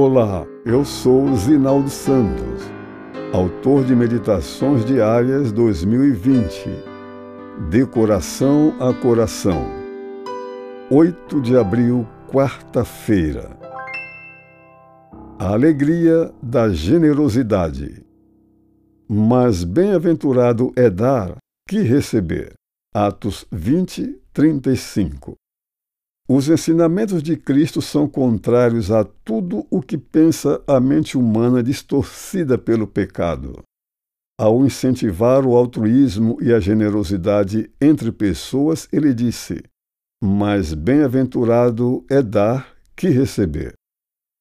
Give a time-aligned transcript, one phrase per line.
[0.00, 2.62] Olá, eu sou Zinaldo Santos,
[3.32, 6.70] autor de Meditações Diárias 2020,
[7.68, 9.66] De Coração a Coração.
[10.88, 13.50] 8 de abril, quarta-feira.
[15.36, 18.06] A alegria da generosidade.
[19.08, 21.36] Mas bem-aventurado é dar
[21.68, 22.52] que receber.
[22.94, 25.34] Atos 20, 35.
[26.30, 32.58] Os ensinamentos de Cristo são contrários a tudo o que pensa a mente humana distorcida
[32.58, 33.62] pelo pecado.
[34.38, 39.62] Ao incentivar o altruísmo e a generosidade entre pessoas, ele disse:
[40.22, 43.72] Mais bem-aventurado é dar que receber.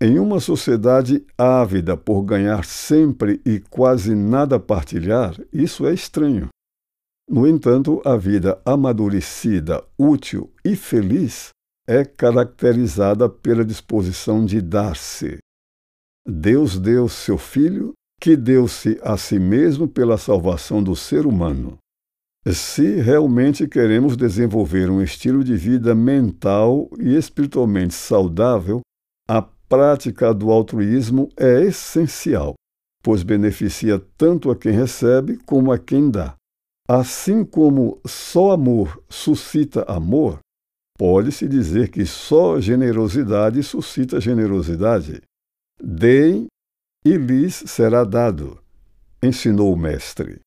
[0.00, 6.48] Em uma sociedade ávida por ganhar sempre e quase nada partilhar, isso é estranho.
[7.28, 11.53] No entanto, a vida amadurecida, útil e feliz
[11.86, 15.38] é caracterizada pela disposição de dar-se.
[16.26, 21.78] Deus deu seu Filho, que deu-se a si mesmo pela salvação do ser humano.
[22.46, 28.80] Se realmente queremos desenvolver um estilo de vida mental e espiritualmente saudável,
[29.28, 32.54] a prática do altruísmo é essencial,
[33.02, 36.34] pois beneficia tanto a quem recebe como a quem dá.
[36.88, 40.38] Assim como só amor suscita amor,
[40.96, 45.22] Pode-se dizer que só generosidade suscita generosidade.
[45.82, 46.46] Deem
[47.04, 48.62] e lhes será dado,
[49.22, 50.40] ensinou o Mestre.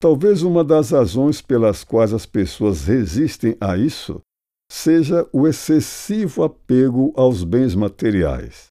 [0.00, 4.20] Talvez uma das razões pelas quais as pessoas resistem a isso
[4.70, 8.66] seja o excessivo apego aos bens materiais.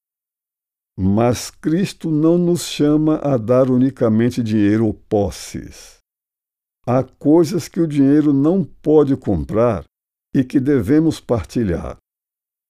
[1.00, 5.98] Mas Cristo não nos chama a dar unicamente dinheiro ou posses.
[6.86, 9.84] Há coisas que o dinheiro não pode comprar
[10.38, 11.98] e que devemos partilhar.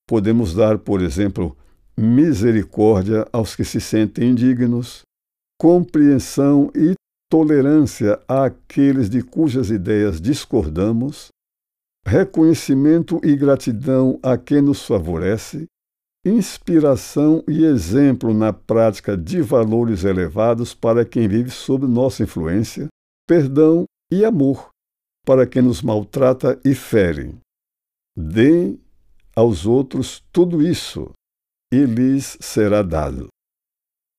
[0.08, 1.54] Podemos dar, por exemplo,
[1.98, 5.02] misericórdia aos que se sentem indignos,
[5.60, 6.94] compreensão e
[7.30, 11.28] tolerância àqueles de cujas ideias discordamos,
[12.08, 15.66] reconhecimento e gratidão a quem nos favorece,
[16.26, 22.88] inspiração e exemplo na prática de valores elevados para quem vive sob nossa influência,
[23.28, 24.70] perdão e amor
[25.26, 27.36] para quem nos maltrata e fere.
[28.20, 28.82] Deem
[29.36, 31.12] aos outros tudo isso,
[31.72, 33.28] e lhes será dado.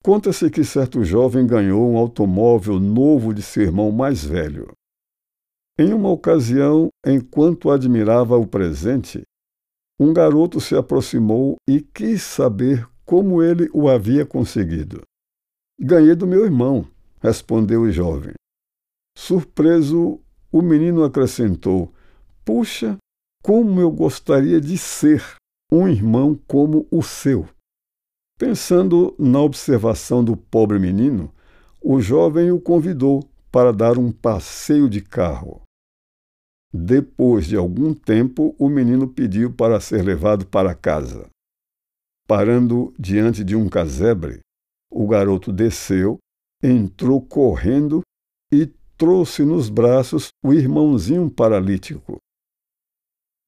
[0.04, 4.70] Conta-se que certo jovem ganhou um automóvel novo de seu irmão mais velho.
[5.76, 9.22] Em uma ocasião, enquanto admirava o presente,
[9.98, 15.02] um garoto se aproximou e quis saber como ele o havia conseguido.
[15.76, 16.86] Ganhei do meu irmão,
[17.20, 18.34] respondeu o jovem.
[19.16, 20.20] Surpreso,
[20.52, 21.92] o menino acrescentou:
[22.44, 22.96] Puxa,
[23.48, 25.24] como eu gostaria de ser
[25.72, 27.48] um irmão como o seu.
[28.38, 31.32] Pensando na observação do pobre menino,
[31.82, 35.62] o jovem o convidou para dar um passeio de carro.
[36.70, 41.26] Depois de algum tempo, o menino pediu para ser levado para casa.
[42.26, 44.40] Parando diante de um casebre,
[44.92, 46.18] o garoto desceu,
[46.62, 48.02] entrou correndo
[48.52, 48.66] e
[48.98, 52.18] trouxe nos braços o irmãozinho paralítico.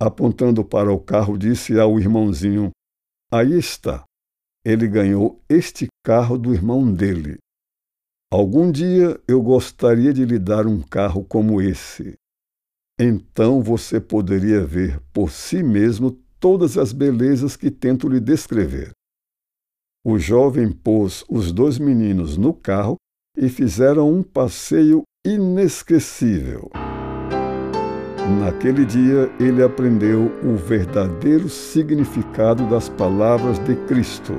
[0.01, 2.71] Apontando para o carro, disse ao irmãozinho:
[3.31, 4.05] Aí está.
[4.65, 7.39] Ele ganhou este carro do irmão dele.
[8.33, 12.15] Algum dia eu gostaria de lhe dar um carro como esse.
[12.99, 18.93] Então você poderia ver por si mesmo todas as belezas que tento lhe descrever.
[20.05, 22.97] O jovem pôs os dois meninos no carro
[23.37, 26.71] e fizeram um passeio inesquecível.
[28.39, 34.35] Naquele dia, ele aprendeu o verdadeiro significado das palavras de Cristo.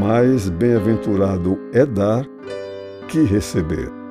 [0.00, 2.26] Mais bem-aventurado é dar
[3.08, 4.03] que receber.